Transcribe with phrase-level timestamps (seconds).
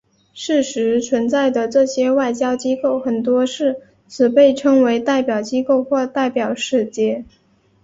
[0.33, 3.77] 事实存在的这些外交机构很多是
[4.07, 7.23] 只被称为代表机构或代表使节。